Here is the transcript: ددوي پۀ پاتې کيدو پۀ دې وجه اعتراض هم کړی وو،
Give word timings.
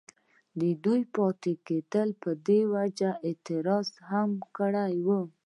ددوي 0.59 1.01
پۀ 1.03 1.09
پاتې 1.15 1.51
کيدو 1.65 2.03
پۀ 2.21 2.29
دې 2.45 2.59
وجه 2.75 3.11
اعتراض 3.27 3.87
هم 4.09 4.29
کړی 4.57 4.95
وو، 5.07 5.19